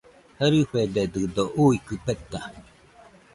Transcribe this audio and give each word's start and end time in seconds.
Jarɨfededɨdo 0.39 1.43
uikɨ 1.63 1.95
peta 2.05 2.39